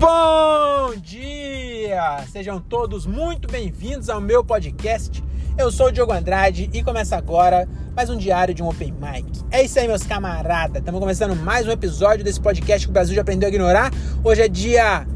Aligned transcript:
Bom 0.00 0.94
dia! 0.96 2.24
Sejam 2.32 2.58
todos 2.58 3.04
muito 3.04 3.46
bem-vindos 3.46 4.08
ao 4.08 4.18
meu 4.18 4.42
podcast. 4.42 5.22
Eu 5.58 5.70
sou 5.70 5.88
o 5.88 5.92
Diogo 5.92 6.10
Andrade 6.10 6.70
e 6.72 6.82
começa 6.82 7.18
agora 7.18 7.68
mais 7.94 8.08
um 8.08 8.16
diário 8.16 8.54
de 8.54 8.62
um 8.62 8.68
Open 8.70 8.92
Mic. 8.92 9.44
É 9.50 9.62
isso 9.62 9.78
aí, 9.78 9.86
meus 9.86 10.02
camaradas. 10.04 10.78
Estamos 10.78 10.98
começando 10.98 11.36
mais 11.36 11.68
um 11.68 11.70
episódio 11.70 12.24
desse 12.24 12.40
podcast 12.40 12.86
que 12.86 12.90
o 12.90 12.94
Brasil 12.94 13.14
já 13.14 13.20
aprendeu 13.20 13.46
a 13.46 13.50
ignorar. 13.50 13.92
Hoje 14.24 14.40
é 14.40 14.48
dia. 14.48 15.06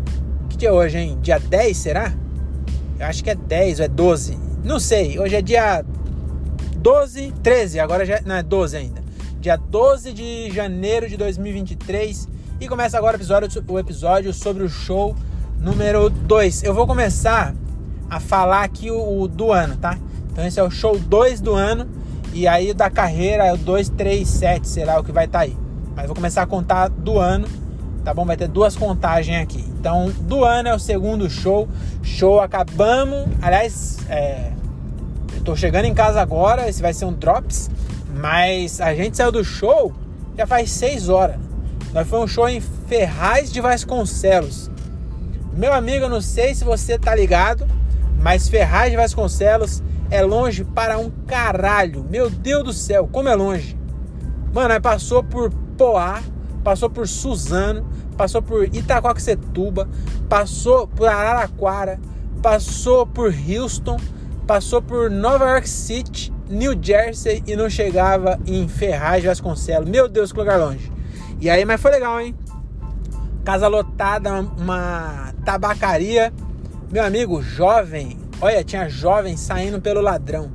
Que 0.50 0.58
dia 0.58 0.68
é 0.68 0.72
hoje, 0.72 0.98
hein? 0.98 1.18
Dia 1.22 1.38
10, 1.38 1.74
será? 1.74 2.12
Eu 3.00 3.06
acho 3.06 3.24
que 3.24 3.30
é 3.30 3.34
10 3.34 3.78
ou 3.78 3.86
é 3.86 3.88
12. 3.88 4.38
Não 4.62 4.78
sei. 4.78 5.18
Hoje 5.18 5.34
é 5.34 5.40
dia 5.40 5.82
12, 6.76 7.32
13. 7.42 7.80
Agora 7.80 8.04
já. 8.04 8.20
Não, 8.20 8.34
é 8.34 8.42
12 8.42 8.76
ainda. 8.76 9.02
Dia 9.40 9.56
12 9.56 10.12
de 10.12 10.50
janeiro 10.50 11.08
de 11.08 11.16
2023. 11.16 12.33
E 12.60 12.68
começa 12.68 12.96
agora 12.96 13.16
o 13.16 13.18
episódio, 13.18 13.64
o 13.66 13.78
episódio 13.78 14.32
sobre 14.32 14.62
o 14.62 14.68
show 14.68 15.14
número 15.58 16.08
2. 16.08 16.62
Eu 16.62 16.72
vou 16.72 16.86
começar 16.86 17.52
a 18.08 18.20
falar 18.20 18.62
aqui 18.62 18.90
o, 18.90 19.22
o, 19.22 19.28
do 19.28 19.50
ano, 19.50 19.76
tá? 19.76 19.98
Então 20.30 20.46
esse 20.46 20.60
é 20.60 20.62
o 20.62 20.70
show 20.70 20.96
2 20.96 21.40
do 21.40 21.52
ano. 21.52 21.86
E 22.32 22.46
aí 22.46 22.72
da 22.72 22.88
carreira 22.88 23.44
é 23.44 23.52
o 23.52 23.56
2, 23.56 23.88
3, 23.90 24.26
7, 24.26 24.68
será 24.68 25.00
o 25.00 25.04
que 25.04 25.10
vai 25.10 25.24
estar 25.24 25.40
tá 25.40 25.44
aí. 25.44 25.56
Mas 25.96 26.06
vou 26.06 26.14
começar 26.14 26.42
a 26.42 26.46
contar 26.46 26.88
do 26.88 27.18
ano, 27.18 27.46
tá 28.04 28.14
bom? 28.14 28.24
Vai 28.24 28.36
ter 28.36 28.48
duas 28.48 28.76
contagens 28.76 29.42
aqui. 29.42 29.64
Então, 29.78 30.10
do 30.20 30.44
ano 30.44 30.68
é 30.68 30.74
o 30.74 30.78
segundo 30.78 31.28
show. 31.28 31.68
Show 32.02 32.40
acabamos. 32.40 33.26
Aliás, 33.42 33.98
é, 34.08 34.52
eu 35.34 35.42
tô 35.42 35.56
chegando 35.56 35.86
em 35.86 35.94
casa 35.94 36.20
agora. 36.20 36.68
Esse 36.68 36.80
vai 36.80 36.92
ser 36.92 37.04
um 37.04 37.12
drops. 37.12 37.68
Mas 38.16 38.80
a 38.80 38.94
gente 38.94 39.16
saiu 39.16 39.32
do 39.32 39.44
show 39.44 39.92
já 40.36 40.46
faz 40.46 40.70
6 40.70 41.08
horas. 41.08 41.36
Nós 41.94 42.08
foi 42.08 42.18
um 42.18 42.26
show 42.26 42.48
em 42.48 42.60
Ferraz 42.60 43.52
de 43.52 43.60
Vasconcelos. 43.60 44.68
Meu 45.56 45.72
amigo, 45.72 46.06
eu 46.06 46.10
não 46.10 46.20
sei 46.20 46.52
se 46.52 46.64
você 46.64 46.98
tá 46.98 47.14
ligado, 47.14 47.68
mas 48.20 48.48
Ferraz 48.48 48.90
de 48.90 48.96
Vasconcelos 48.96 49.80
é 50.10 50.20
longe 50.20 50.64
para 50.64 50.98
um 50.98 51.08
caralho. 51.24 52.04
Meu 52.10 52.28
Deus 52.28 52.64
do 52.64 52.72
céu, 52.72 53.08
como 53.10 53.28
é 53.28 53.34
longe. 53.36 53.78
Mano, 54.52 54.70
nós 54.70 54.80
passou 54.80 55.22
por 55.22 55.52
Poá, 55.78 56.20
passou 56.64 56.90
por 56.90 57.06
Suzano, 57.06 57.88
passou 58.16 58.42
por 58.42 58.64
Itacoaxetuba, 58.64 59.88
passou 60.28 60.88
por 60.88 61.06
Araraquara, 61.06 62.00
passou 62.42 63.06
por 63.06 63.32
Houston, 63.32 63.98
passou 64.48 64.82
por 64.82 65.08
Nova 65.08 65.44
York 65.44 65.68
City, 65.68 66.32
New 66.50 66.76
Jersey 66.80 67.40
e 67.46 67.54
não 67.54 67.70
chegava 67.70 68.36
em 68.48 68.66
Ferraz 68.66 69.22
de 69.22 69.28
Vasconcelos. 69.28 69.88
Meu 69.88 70.08
Deus, 70.08 70.32
que 70.32 70.38
lugar 70.40 70.58
longe. 70.58 70.93
E 71.40 71.50
aí, 71.50 71.64
mas 71.64 71.80
foi 71.80 71.90
legal, 71.90 72.20
hein? 72.20 72.34
Casa 73.44 73.68
lotada, 73.68 74.40
uma 74.58 75.32
tabacaria. 75.44 76.32
Meu 76.90 77.04
amigo, 77.04 77.42
jovem. 77.42 78.18
Olha, 78.40 78.64
tinha 78.64 78.88
jovem 78.88 79.36
saindo 79.36 79.80
pelo 79.80 80.00
ladrão. 80.00 80.50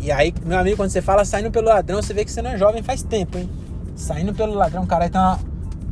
E 0.00 0.10
aí, 0.10 0.32
meu 0.44 0.58
amigo, 0.58 0.76
quando 0.76 0.90
você 0.90 1.02
fala 1.02 1.24
saindo 1.24 1.50
pelo 1.50 1.68
ladrão, 1.68 2.02
você 2.02 2.12
vê 2.12 2.24
que 2.24 2.30
você 2.30 2.42
não 2.42 2.50
é 2.50 2.58
jovem 2.58 2.82
faz 2.82 3.02
tempo, 3.02 3.38
hein? 3.38 3.48
Saindo 3.94 4.34
pelo 4.34 4.54
ladrão, 4.54 4.86
cara, 4.86 5.06
então 5.06 5.38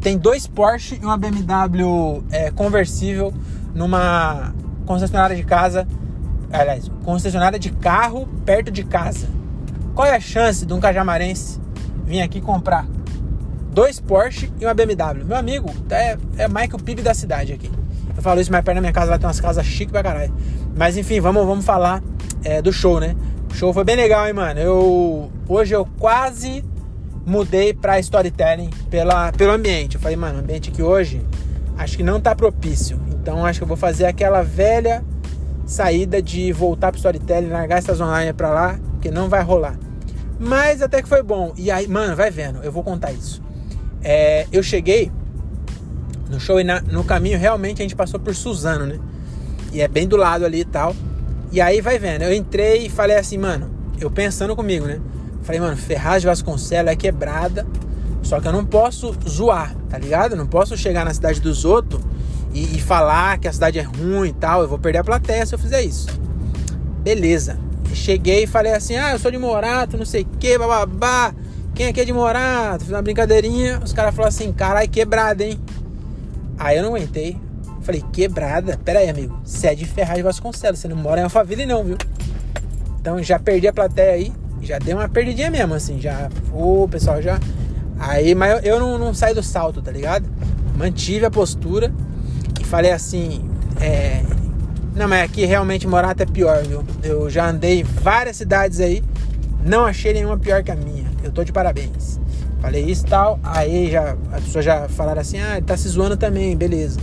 tem 0.01 0.17
dois 0.17 0.47
Porsche 0.47 0.99
e 1.01 1.05
uma 1.05 1.17
BMW 1.17 2.25
é, 2.31 2.51
conversível 2.51 3.33
numa 3.75 4.53
concessionária 4.87 5.37
de 5.37 5.45
casa. 5.45 5.87
Aliás, 6.53 6.91
concessionária 7.05 7.59
de 7.59 7.71
carro 7.71 8.27
perto 8.45 8.71
de 8.71 8.83
casa. 8.83 9.29
Qual 9.95 10.07
é 10.07 10.17
a 10.17 10.21
chance 10.21 10.65
de 10.65 10.73
um 10.73 10.81
cajamarense 10.81 11.61
vir 12.05 12.23
aqui 12.23 12.41
comprar 12.41 12.87
dois 13.73 14.01
Porsche 14.01 14.51
e 14.61 14.65
uma 14.65 14.75
BMW. 14.75 15.25
Meu 15.25 15.37
amigo, 15.37 15.71
é, 15.91 16.17
é 16.37 16.47
o 16.47 16.79
PIB 16.79 17.03
da 17.03 17.15
cidade 17.15 17.53
aqui. 17.53 17.71
Eu 18.17 18.23
falo 18.23 18.41
isso 18.41 18.51
mais 18.51 18.65
perto 18.65 18.77
da 18.77 18.81
minha 18.81 18.93
casa, 18.93 19.13
lá 19.13 19.19
tem 19.19 19.27
umas 19.27 19.41
casas 19.41 19.65
chiques 19.65 19.93
pra 19.93 20.03
caralho. 20.03 20.33
Mas 20.77 20.97
enfim, 20.97 21.21
vamos, 21.21 21.47
vamos 21.47 21.65
falar 21.65 22.03
é, 22.45 22.61
do 22.61 22.73
show, 22.73 23.01
né? 23.01 23.17
O 23.51 23.55
show 23.55 23.73
foi 23.73 23.85
bem 23.85 23.97
legal, 23.97 24.27
hein, 24.27 24.33
mano? 24.33 24.61
Eu, 24.61 25.33
hoje 25.49 25.75
eu 25.75 25.87
quase 25.99 26.65
mudei 27.25 27.73
pra 27.73 27.99
storytelling 28.01 28.71
pela, 28.91 29.33
pelo 29.33 29.53
ambiente. 29.53 29.95
Eu 29.95 30.01
falei, 30.01 30.17
mano, 30.17 30.39
o 30.39 30.41
ambiente 30.41 30.71
aqui 30.71 30.83
hoje 30.83 31.25
acho 31.77 31.97
que 31.97 32.03
não 32.03 32.21
tá 32.21 32.35
propício. 32.35 33.01
Então 33.09 33.45
acho 33.45 33.61
que 33.61 33.65
eu 33.65 33.69
vou 33.69 33.77
fazer 33.77 34.07
aquela 34.07 34.43
velha 34.43 35.05
saída 35.67 36.21
de 36.21 36.53
voltar 36.53 36.91
pro 36.91 36.99
storytelling, 36.99 37.49
largar 37.49 37.79
essas 37.79 38.01
online 38.01 38.33
pra 38.33 38.51
lá, 38.51 38.79
que 39.01 39.11
não 39.11 39.29
vai 39.29 39.43
rolar. 39.43 39.79
Mas 40.39 40.83
até 40.83 41.03
que 41.03 41.09
foi 41.09 41.23
bom. 41.23 41.53
E 41.57 41.71
aí, 41.71 41.87
mano, 41.87 42.17
vai 42.17 42.31
vendo, 42.31 42.63
eu 42.63 42.73
vou 42.73 42.83
contar 42.83 43.13
isso. 43.13 43.41
É, 44.03 44.47
eu 44.53 44.63
cheguei 44.63 45.11
no 46.31 46.39
show 46.39 46.61
e 46.61 46.65
na, 46.65 46.81
no 46.81 47.05
caminho 47.05 47.39
realmente 47.39 47.83
a 47.83 47.85
gente 47.85 47.97
passou 47.97 48.19
por 48.21 48.35
Suzano, 48.35 48.87
né? 48.87 48.99
E 49.73 49.81
é 49.81 49.89
bem 49.89 50.07
do 50.07 50.17
lado 50.17 50.45
ali 50.45 50.61
e 50.61 50.65
tal. 50.65 50.95
E 51.53 51.61
aí 51.61 51.81
vai 51.81 51.99
vendo, 51.99 52.23
eu 52.23 52.33
entrei 52.33 52.87
e 52.87 52.89
falei 52.89 53.17
assim, 53.17 53.37
mano, 53.37 53.71
eu 54.01 54.11
pensando 54.11 54.55
comigo, 54.55 54.87
né? 54.87 55.01
Falei, 55.43 55.61
mano, 55.61 55.77
Ferraz 55.77 56.23
de 56.23 56.29
Vasconcelos 56.29 56.93
é 56.93 56.97
quebrada, 56.97 57.67
só 58.23 58.41
que 58.41 58.47
eu 58.47 58.53
não 58.53 58.65
posso 58.65 59.15
zoar, 59.29 59.75
tá 59.89 59.99
ligado? 59.99 60.33
Eu 60.33 60.39
não 60.39 60.47
posso 60.47 60.77
chegar 60.77 61.05
na 61.05 61.13
cidade 61.13 61.41
dos 61.41 61.65
outros 61.65 62.01
e, 62.53 62.77
e, 62.77 62.81
falar 62.81 63.39
que 63.39 63.49
a 63.49 63.53
cidade 63.53 63.79
é 63.79 63.83
ruim 63.83 64.29
e 64.29 64.33
tal. 64.33 64.63
Eu 64.63 64.69
vou 64.69 64.79
perder 64.79 64.99
a 64.99 65.05
plateia 65.05 65.45
se 65.47 65.55
eu 65.55 65.59
fizer 65.59 65.83
isso. 65.83 66.09
Beleza. 67.03 67.59
Cheguei 67.95 68.45
e 68.45 68.47
falei 68.47 68.73
assim, 68.73 68.97
ah, 68.97 69.13
eu 69.13 69.19
sou 69.19 69.31
de 69.31 69.39
Morato, 69.39 69.97
não 69.97 70.05
sei 70.05 70.23
o 70.23 70.39
que, 70.39 70.57
bababá. 70.57 71.35
Quem 71.75 71.87
aqui 71.87 72.01
é 72.01 72.05
de 72.05 72.13
morar? 72.13 72.79
Fiz 72.79 72.91
uma 72.91 73.03
brincadeirinha. 73.03 73.81
Os 73.83 73.93
caras 73.93 74.15
falaram 74.15 74.29
assim: 74.29 74.53
carai, 74.53 74.89
quebrada, 74.89 75.45
hein? 75.45 75.59
Aí 76.59 76.77
eu 76.77 76.83
não 76.83 76.95
aguentei. 76.95 77.37
Falei: 77.83 78.05
quebrada? 78.13 78.79
Pera 78.85 79.01
aí, 79.01 79.09
amigo. 79.09 79.41
Você 79.45 79.69
é 79.69 79.75
de 79.75 79.87
Ferraz 79.87 80.17
de 80.17 80.23
Vasconcelos. 80.23 80.79
Você 80.79 80.89
não 80.89 80.97
mora 80.97 81.21
em 81.21 81.25
Alphaville, 81.25 81.67
não, 81.67 81.83
viu? 81.85 81.97
Então 83.01 83.23
já 83.23 83.39
perdi 83.39 83.67
a 83.67 83.73
plateia 83.73 84.13
aí. 84.13 84.33
Já 84.61 84.79
dei 84.79 84.93
uma 84.93 85.09
perdidinha 85.09 85.51
mesmo, 85.51 85.75
assim. 85.75 86.01
Já. 86.01 86.29
Ô, 86.53 86.87
pessoal, 86.89 87.23
já. 87.23 87.39
Aí, 87.99 88.35
mas 88.35 88.65
eu, 88.65 88.75
eu 88.75 88.81
não, 88.81 88.99
não 88.99 89.15
saí 89.15 89.35
do 89.35 89.43
salto, 89.43 89.81
tá 89.81 89.91
ligado? 89.91 90.29
Mantive 90.77 91.25
a 91.25 91.31
postura 91.31 91.93
e 92.61 92.65
falei 92.65 92.93
assim: 92.93 93.49
é. 93.81 94.23
Não, 94.95 95.09
mas 95.09 95.25
aqui 95.25 95.47
realmente 95.47 95.87
morar 95.87 96.11
até 96.11 96.27
pior, 96.27 96.63
viu? 96.63 96.85
Eu 97.03 97.31
já 97.31 97.49
andei 97.49 97.81
em 97.81 97.85
várias 97.85 98.37
cidades 98.37 98.81
aí. 98.81 99.03
Não 99.65 99.87
achei 99.87 100.13
nenhuma 100.13 100.37
pior 100.37 100.63
que 100.63 100.71
a 100.71 100.77
minha 100.77 101.10
eu 101.31 101.35
tô 101.35 101.45
de 101.45 101.53
parabéns. 101.53 102.21
Falei 102.61 102.85
isso 102.85 103.07
e 103.07 103.09
tal. 103.09 103.39
Aí 103.43 103.91
já, 103.91 104.17
as 104.33 104.45
pessoas 104.45 104.65
já 104.65 104.89
falaram 104.89 105.21
assim: 105.21 105.39
ah, 105.39 105.57
ele 105.57 105.67
tá 105.67 105.77
se 105.77 105.89
zoando 105.89 106.17
também, 106.17 106.57
beleza. 106.57 107.01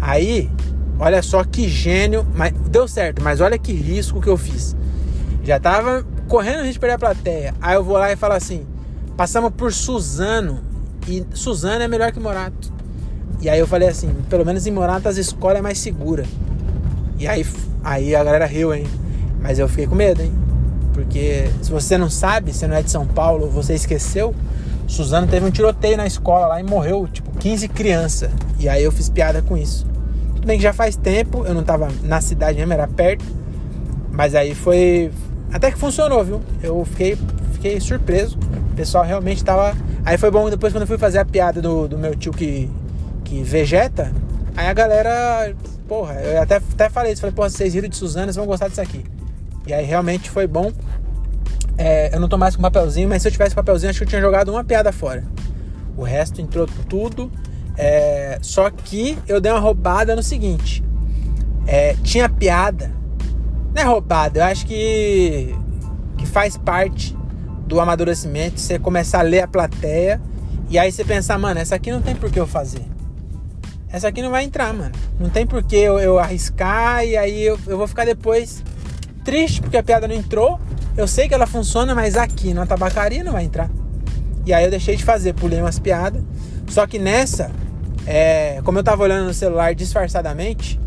Aí, 0.00 0.50
olha 0.98 1.22
só 1.22 1.44
que 1.44 1.68
gênio, 1.68 2.26
mas 2.34 2.52
deu 2.70 2.88
certo, 2.88 3.22
mas 3.22 3.40
olha 3.40 3.58
que 3.58 3.72
risco 3.72 4.20
que 4.20 4.28
eu 4.28 4.36
fiz. 4.36 4.74
Já 5.44 5.60
tava 5.60 6.04
correndo 6.26 6.60
a 6.60 6.64
gente 6.64 6.78
perder 6.78 6.94
a 6.94 6.98
plateia. 6.98 7.54
Aí 7.60 7.74
eu 7.76 7.84
vou 7.84 7.96
lá 7.96 8.10
e 8.10 8.16
falo 8.16 8.34
assim: 8.34 8.66
passamos 9.16 9.52
por 9.56 9.72
Suzano. 9.72 10.60
E 11.06 11.24
Suzano 11.32 11.82
é 11.82 11.88
melhor 11.88 12.12
que 12.12 12.20
Morato. 12.20 12.72
E 13.40 13.48
aí 13.48 13.58
eu 13.58 13.66
falei 13.66 13.88
assim: 13.88 14.12
pelo 14.28 14.44
menos 14.44 14.66
em 14.66 14.70
Morato 14.70 15.08
as 15.08 15.16
escolas 15.16 15.58
é 15.58 15.62
mais 15.62 15.78
segura. 15.78 16.24
E 17.18 17.28
aí, 17.28 17.46
aí 17.84 18.16
a 18.16 18.24
galera 18.24 18.46
riu, 18.46 18.72
hein? 18.74 18.86
Mas 19.40 19.58
eu 19.58 19.68
fiquei 19.68 19.86
com 19.86 19.94
medo, 19.94 20.22
hein? 20.22 20.32
Porque 20.92 21.50
se 21.62 21.70
você 21.70 21.96
não 21.96 22.10
sabe, 22.10 22.52
você 22.52 22.66
não 22.66 22.76
é 22.76 22.82
de 22.82 22.90
São 22.90 23.06
Paulo, 23.06 23.48
você 23.48 23.74
esqueceu, 23.74 24.34
Suzano 24.90 25.26
teve 25.26 25.46
um 25.46 25.50
tiroteio 25.50 25.96
na 25.96 26.06
escola 26.06 26.48
lá 26.48 26.60
e 26.60 26.64
morreu, 26.64 27.06
tipo, 27.06 27.30
15 27.38 27.68
crianças. 27.68 28.30
E 28.58 28.68
aí 28.68 28.82
eu 28.82 28.90
fiz 28.90 29.08
piada 29.08 29.40
com 29.40 29.56
isso. 29.56 29.86
Tudo 30.34 30.46
bem 30.46 30.56
que 30.56 30.62
já 30.62 30.72
faz 30.72 30.96
tempo, 30.96 31.44
eu 31.46 31.54
não 31.54 31.62
tava 31.62 31.88
na 32.02 32.20
cidade 32.20 32.58
mesmo, 32.58 32.72
era 32.72 32.88
perto. 32.88 33.24
Mas 34.10 34.34
aí 34.34 34.54
foi. 34.54 35.10
Até 35.52 35.70
que 35.70 35.78
funcionou, 35.78 36.24
viu? 36.24 36.40
Eu 36.62 36.84
fiquei, 36.84 37.16
fiquei 37.52 37.80
surpreso. 37.80 38.36
O 38.72 38.74
pessoal 38.74 39.04
realmente 39.04 39.44
tava. 39.44 39.76
Aí 40.04 40.18
foi 40.18 40.30
bom 40.30 40.50
depois 40.50 40.72
quando 40.72 40.82
eu 40.82 40.88
fui 40.88 40.98
fazer 40.98 41.18
a 41.18 41.24
piada 41.24 41.62
do, 41.62 41.86
do 41.86 41.96
meu 41.96 42.16
tio 42.16 42.32
que, 42.32 42.68
que 43.24 43.42
vegeta. 43.42 44.12
Aí 44.56 44.66
a 44.66 44.72
galera. 44.72 45.54
Porra, 45.86 46.14
eu 46.14 46.42
até, 46.42 46.56
até 46.56 46.88
falei 46.88 47.12
isso. 47.12 47.20
Falei, 47.20 47.34
porra, 47.34 47.48
vocês 47.48 47.74
riram 47.74 47.88
de 47.88 47.96
Suzano, 47.96 48.26
vocês 48.26 48.36
vão 48.36 48.46
gostar 48.46 48.68
disso 48.68 48.80
aqui. 48.80 49.04
E 49.70 49.72
aí 49.72 49.86
realmente 49.86 50.28
foi 50.28 50.48
bom. 50.48 50.72
É, 51.78 52.12
eu 52.12 52.18
não 52.18 52.28
tô 52.28 52.36
mais 52.36 52.56
com 52.56 52.62
papelzinho, 52.62 53.08
mas 53.08 53.22
se 53.22 53.28
eu 53.28 53.32
tivesse 53.32 53.54
papelzinho, 53.54 53.90
acho 53.90 54.00
que 54.00 54.04
eu 54.04 54.08
tinha 54.08 54.20
jogado 54.20 54.50
uma 54.50 54.64
piada 54.64 54.90
fora. 54.90 55.22
O 55.96 56.02
resto 56.02 56.40
entrou 56.40 56.66
tudo. 56.88 57.30
É, 57.78 58.36
só 58.42 58.68
que 58.68 59.16
eu 59.28 59.40
dei 59.40 59.52
uma 59.52 59.60
roubada 59.60 60.16
no 60.16 60.24
seguinte: 60.24 60.82
é, 61.68 61.94
tinha 62.02 62.28
piada. 62.28 62.90
Não 63.72 63.80
é 63.80 63.84
roubada, 63.84 64.40
eu 64.40 64.44
acho 64.44 64.66
que, 64.66 65.54
que 66.18 66.26
faz 66.26 66.56
parte 66.56 67.16
do 67.68 67.78
amadurecimento 67.78 68.58
você 68.58 68.76
começar 68.76 69.20
a 69.20 69.22
ler 69.22 69.42
a 69.42 69.46
plateia 69.46 70.20
e 70.68 70.76
aí 70.76 70.90
você 70.90 71.04
pensar, 71.04 71.38
mano, 71.38 71.60
essa 71.60 71.76
aqui 71.76 71.92
não 71.92 72.02
tem 72.02 72.16
por 72.16 72.28
que 72.28 72.40
eu 72.40 72.46
fazer. 72.48 72.84
Essa 73.88 74.08
aqui 74.08 74.20
não 74.20 74.30
vai 74.32 74.42
entrar, 74.42 74.74
mano. 74.74 74.92
Não 75.20 75.30
tem 75.30 75.46
por 75.46 75.62
que 75.62 75.76
eu, 75.76 76.00
eu 76.00 76.18
arriscar 76.18 77.04
e 77.04 77.16
aí 77.16 77.40
eu, 77.40 77.56
eu 77.68 77.78
vou 77.78 77.86
ficar 77.86 78.04
depois 78.04 78.64
triste 79.30 79.60
porque 79.60 79.76
a 79.76 79.82
piada 79.82 80.08
não 80.08 80.14
entrou. 80.14 80.58
Eu 80.96 81.06
sei 81.06 81.28
que 81.28 81.34
ela 81.34 81.46
funciona, 81.46 81.94
mas 81.94 82.16
aqui 82.16 82.52
na 82.52 82.66
tabacaria 82.66 83.22
não 83.22 83.32
vai 83.32 83.44
entrar. 83.44 83.70
E 84.44 84.52
aí 84.52 84.64
eu 84.64 84.70
deixei 84.70 84.96
de 84.96 85.04
fazer, 85.04 85.34
pulei 85.34 85.60
umas 85.60 85.78
piadas. 85.78 86.20
Só 86.66 86.84
que 86.84 86.98
nessa, 86.98 87.52
é, 88.08 88.60
como 88.64 88.80
eu 88.80 88.82
tava 88.82 89.04
olhando 89.04 89.26
no 89.26 89.32
celular 89.32 89.72
disfarçadamente, 89.72 90.80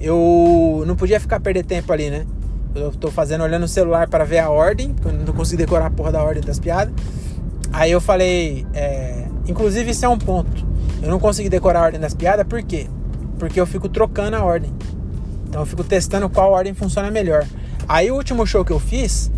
eu 0.00 0.82
não 0.84 0.96
podia 0.96 1.20
ficar 1.20 1.38
perder 1.38 1.64
tempo 1.64 1.92
ali, 1.92 2.10
né? 2.10 2.26
Eu 2.74 2.90
tô 2.90 3.08
fazendo 3.08 3.44
olhando 3.44 3.62
no 3.62 3.68
celular 3.68 4.08
para 4.08 4.24
ver 4.24 4.40
a 4.40 4.50
ordem, 4.50 4.92
porque 4.92 5.16
eu 5.16 5.24
não 5.24 5.32
consegui 5.32 5.58
decorar 5.62 5.86
a 5.86 5.90
porra 5.90 6.10
da 6.10 6.24
ordem 6.24 6.42
das 6.42 6.58
piadas. 6.58 6.92
Aí 7.72 7.92
eu 7.92 8.00
falei, 8.00 8.66
é, 8.74 9.26
inclusive 9.46 9.92
isso 9.92 10.04
é 10.04 10.08
um 10.08 10.18
ponto. 10.18 10.66
Eu 11.00 11.08
não 11.08 11.20
consegui 11.20 11.48
decorar 11.48 11.82
a 11.82 11.82
ordem 11.84 12.00
das 12.00 12.14
piadas, 12.14 12.44
por 12.48 12.60
quê? 12.64 12.88
Porque 13.38 13.60
eu 13.60 13.66
fico 13.66 13.88
trocando 13.88 14.36
a 14.36 14.42
ordem. 14.42 14.72
Então 15.48 15.62
eu 15.62 15.66
fico 15.66 15.84
testando 15.84 16.28
qual 16.28 16.50
ordem 16.50 16.74
funciona 16.74 17.12
melhor. 17.12 17.46
Aí 17.88 18.10
o 18.10 18.14
último 18.14 18.46
show 18.46 18.64
que 18.64 18.72
eu 18.72 18.80
fiz, 18.80 19.30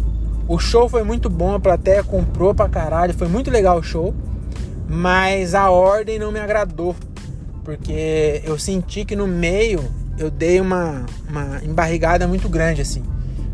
o 0.47 0.59
show 0.59 0.89
foi 0.89 1.03
muito 1.03 1.29
bom, 1.29 1.55
a 1.55 1.61
plateia 1.61 2.03
comprou 2.03 2.55
pra 2.55 2.69
caralho, 2.69 3.13
foi 3.13 3.29
muito 3.29 3.51
legal 3.51 3.79
o 3.79 3.83
show, 3.83 4.15
mas 4.89 5.55
a 5.55 5.71
ordem 5.71 6.19
não 6.19 6.33
me 6.33 6.41
agradou, 6.41 6.97
porque 7.63 8.43
eu 8.45 8.59
senti 8.59 9.05
que 9.05 9.15
no 9.15 9.27
meio 9.27 9.85
eu 10.19 10.31
dei 10.31 10.61
uma, 10.61 11.05
uma 11.29 11.63
embarrigada 11.63 12.27
muito 12.27 12.49
grande 12.49 12.81
assim. 12.81 13.03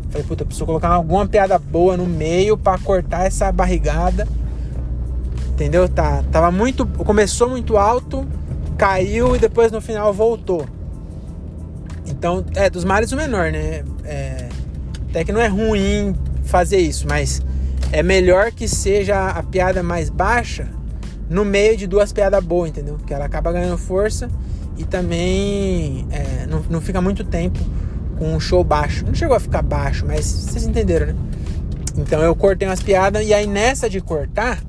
Falei, 0.09 0.25
puta, 0.25 0.45
preciso 0.45 0.65
colocar 0.65 0.87
alguma 0.87 1.27
piada 1.27 1.59
boa 1.59 1.97
no 1.97 2.05
meio 2.05 2.57
para 2.57 2.79
cortar 2.79 3.25
essa 3.25 3.51
barrigada. 3.51 4.25
Entendeu? 5.49 5.89
Tá, 5.89 6.23
tava 6.31 6.51
muito. 6.51 6.85
Começou 6.85 7.49
muito 7.49 7.75
alto, 7.75 8.25
caiu 8.77 9.35
e 9.35 9.39
depois 9.39 9.73
no 9.73 9.81
final 9.81 10.13
voltou. 10.13 10.65
Então, 12.05 12.45
é, 12.55 12.69
dos 12.69 12.85
males 12.85 13.11
o 13.11 13.17
menor, 13.17 13.51
né? 13.51 13.83
É, 14.05 14.44
até 15.15 15.23
que 15.23 15.31
não 15.31 15.39
é 15.39 15.47
ruim 15.47 16.13
fazer 16.43 16.77
isso, 16.77 17.07
mas 17.07 17.41
é 17.89 18.03
melhor 18.03 18.51
que 18.51 18.67
seja 18.67 19.29
a 19.29 19.41
piada 19.41 19.81
mais 19.81 20.09
baixa 20.09 20.67
no 21.29 21.45
meio 21.45 21.77
de 21.77 21.87
duas 21.87 22.11
piadas 22.11 22.43
boas, 22.43 22.69
entendeu? 22.69 22.97
Que 23.07 23.13
ela 23.13 23.23
acaba 23.23 23.53
ganhando 23.53 23.77
força 23.77 24.29
e 24.77 24.83
também 24.83 26.05
é, 26.11 26.45
não, 26.47 26.61
não 26.69 26.81
fica 26.81 26.99
muito 26.99 27.23
tempo 27.23 27.57
com 28.19 28.35
um 28.35 28.41
show 28.41 28.61
baixo. 28.61 29.05
Não 29.05 29.15
chegou 29.15 29.37
a 29.37 29.39
ficar 29.39 29.61
baixo, 29.61 30.05
mas 30.05 30.25
vocês 30.25 30.65
entenderam, 30.65 31.07
né? 31.07 31.15
Então 31.97 32.21
eu 32.21 32.35
cortei 32.35 32.67
umas 32.67 32.83
piadas 32.83 33.25
e 33.25 33.33
aí 33.33 33.47
nessa 33.47 33.89
de 33.89 34.01
cortar, 34.01 34.61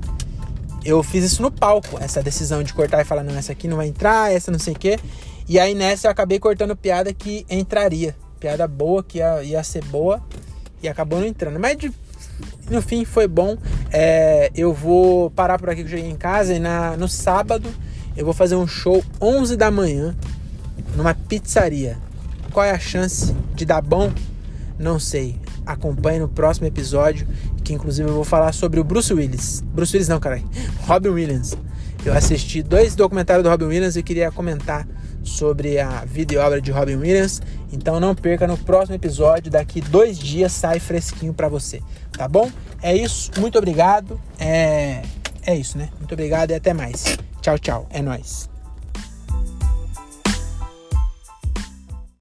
eu 0.84 1.02
fiz 1.02 1.24
isso 1.24 1.42
no 1.42 1.50
palco, 1.50 1.98
essa 2.00 2.22
decisão 2.22 2.62
de 2.62 2.72
cortar 2.72 3.00
e 3.00 3.04
falar, 3.04 3.24
não, 3.24 3.36
essa 3.36 3.50
aqui 3.50 3.66
não 3.66 3.78
vai 3.78 3.88
entrar, 3.88 4.32
essa 4.32 4.52
não 4.52 4.60
sei 4.60 4.74
o 4.74 4.78
quê. 4.78 4.96
E 5.48 5.58
aí 5.58 5.74
nessa 5.74 6.06
eu 6.06 6.12
acabei 6.12 6.38
cortando 6.38 6.76
piada 6.76 7.12
que 7.12 7.44
entraria. 7.50 8.14
Piada 8.38 8.68
boa, 8.68 9.02
que 9.02 9.18
ia, 9.18 9.42
ia 9.42 9.64
ser 9.64 9.82
boa 9.86 10.22
e 10.82 10.88
acabou 10.88 11.20
não 11.20 11.26
entrando. 11.26 11.58
Mas 11.58 11.76
de, 11.76 11.92
no 12.70 12.82
fim 12.82 13.04
foi 13.04 13.26
bom. 13.26 13.56
É, 13.92 14.50
eu 14.54 14.72
vou 14.72 15.30
parar 15.30 15.58
por 15.58 15.70
aqui 15.70 15.82
que 15.82 15.88
eu 15.88 15.96
cheguei 15.96 16.10
em 16.10 16.16
casa 16.16 16.54
e 16.54 16.58
na, 16.58 16.96
no 16.96 17.08
sábado 17.08 17.68
eu 18.16 18.24
vou 18.24 18.34
fazer 18.34 18.56
um 18.56 18.66
show 18.66 19.04
11 19.20 19.56
da 19.56 19.70
manhã 19.70 20.16
numa 20.96 21.14
pizzaria. 21.14 21.98
Qual 22.52 22.64
é 22.64 22.70
a 22.70 22.78
chance 22.78 23.34
de 23.54 23.64
dar 23.64 23.82
bom? 23.82 24.10
Não 24.78 24.98
sei. 24.98 25.38
Acompanhe 25.64 26.20
no 26.20 26.28
próximo 26.28 26.66
episódio, 26.66 27.26
que 27.62 27.74
inclusive 27.74 28.08
eu 28.08 28.14
vou 28.14 28.24
falar 28.24 28.52
sobre 28.52 28.80
o 28.80 28.84
Bruce 28.84 29.12
Willis. 29.12 29.60
Bruce 29.60 29.94
Willis 29.94 30.08
não, 30.08 30.18
caralho. 30.18 30.48
Robin 30.86 31.10
Williams. 31.10 31.56
Eu 32.04 32.14
assisti 32.14 32.62
dois 32.62 32.94
documentários 32.94 33.42
do 33.42 33.50
Robin 33.50 33.66
Williams 33.66 33.96
e 33.96 34.02
queria 34.02 34.30
comentar 34.30 34.86
sobre 35.26 35.78
a 35.78 36.04
vida 36.04 36.34
e 36.34 36.36
obra 36.36 36.60
de 36.60 36.70
Robin 36.70 36.96
Williams. 36.96 37.42
Então 37.72 38.00
não 38.00 38.14
perca 38.14 38.46
no 38.46 38.56
próximo 38.56 38.94
episódio. 38.94 39.50
Daqui 39.50 39.80
dois 39.80 40.18
dias 40.18 40.52
sai 40.52 40.80
fresquinho 40.80 41.34
para 41.34 41.48
você, 41.48 41.82
tá 42.12 42.26
bom? 42.26 42.50
É 42.82 42.94
isso. 42.94 43.30
Muito 43.38 43.58
obrigado. 43.58 44.20
É, 44.38 45.02
é 45.44 45.54
isso, 45.54 45.76
né? 45.76 45.88
Muito 45.98 46.12
obrigado 46.12 46.50
e 46.50 46.54
até 46.54 46.72
mais. 46.72 47.18
Tchau, 47.40 47.58
tchau. 47.58 47.86
É 47.90 48.00
nóis. 48.00 48.55